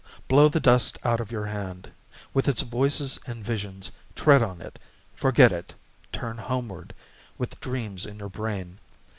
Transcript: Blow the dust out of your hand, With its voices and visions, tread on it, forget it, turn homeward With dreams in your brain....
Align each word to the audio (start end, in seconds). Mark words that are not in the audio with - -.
Blow 0.27 0.49
the 0.49 0.59
dust 0.59 0.97
out 1.03 1.19
of 1.19 1.31
your 1.31 1.45
hand, 1.45 1.91
With 2.33 2.47
its 2.47 2.61
voices 2.61 3.19
and 3.27 3.45
visions, 3.45 3.91
tread 4.15 4.41
on 4.41 4.59
it, 4.59 4.79
forget 5.13 5.51
it, 5.51 5.75
turn 6.11 6.39
homeward 6.39 6.95
With 7.37 7.59
dreams 7.59 8.07
in 8.07 8.17
your 8.17 8.29
brain.... 8.29 8.79